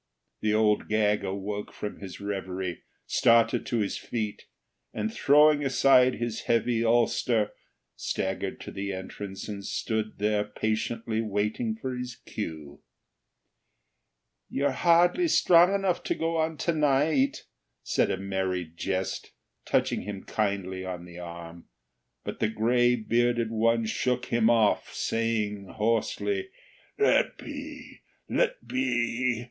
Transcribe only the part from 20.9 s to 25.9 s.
the arm; but the gray bearded one shook him off, saying